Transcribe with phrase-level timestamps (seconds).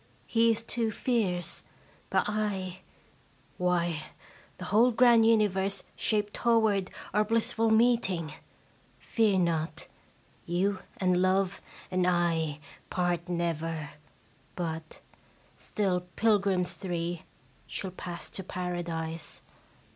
[0.25, 1.63] He is too fierce,
[2.09, 4.01] but / why,
[4.57, 8.33] the whole grand universe shaped toward ottr blissful meeting!
[8.97, 9.85] Fear not,
[10.47, 11.61] you and Love
[11.91, 12.59] and I
[12.89, 13.91] part never,
[14.55, 15.01] but,
[15.59, 17.21] still pil grims three,
[17.67, 19.41] shall pass to Paradise.